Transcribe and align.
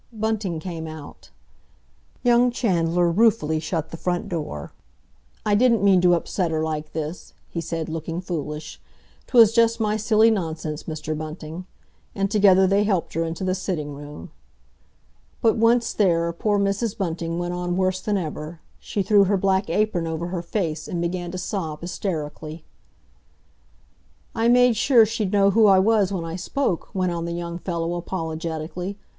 Bunting 0.11 0.59
came 0.59 0.87
out 0.87 1.29
Young 2.23 2.49
Chandler 2.49 3.11
ruefully 3.11 3.59
shut 3.59 3.91
the 3.91 3.97
front 3.97 4.29
door. 4.29 4.71
"I 5.45 5.53
didn't 5.53 5.83
mean 5.83 6.01
to 6.01 6.15
upset 6.15 6.49
her 6.49 6.63
like 6.63 6.93
this," 6.93 7.35
he 7.51 7.61
said, 7.61 7.87
looking 7.87 8.19
foolish; 8.19 8.81
"'twas 9.27 9.53
just 9.53 9.79
my 9.79 9.97
silly 9.97 10.31
nonsense, 10.31 10.85
Mr. 10.85 11.15
Bunting." 11.15 11.67
And 12.15 12.31
together 12.31 12.65
they 12.65 12.83
helped 12.83 13.13
her 13.13 13.23
into 13.23 13.43
the 13.43 13.53
sitting 13.53 13.93
room. 13.93 14.31
But, 15.39 15.55
once 15.57 15.93
there, 15.93 16.33
poor 16.33 16.57
Mrs. 16.57 16.97
Bunting 16.97 17.37
went 17.37 17.53
on 17.53 17.77
worse 17.77 18.01
than 18.01 18.17
ever; 18.17 18.59
she 18.79 19.03
threw 19.03 19.25
her 19.25 19.37
black 19.37 19.69
apron 19.69 20.07
over 20.07 20.29
her 20.29 20.41
face, 20.41 20.87
and 20.87 20.99
began 20.99 21.29
to 21.29 21.37
sob 21.37 21.81
hysterically. 21.81 22.65
"I 24.33 24.47
made 24.47 24.75
sure 24.75 25.05
she'd 25.05 25.31
know 25.31 25.51
who 25.51 25.67
I 25.67 25.77
was 25.77 26.11
when 26.11 26.25
I 26.25 26.37
spoke," 26.37 26.89
went 26.95 27.11
on 27.11 27.25
the 27.25 27.33
young 27.33 27.59
fellow 27.59 27.93
apologetically. 27.93 28.97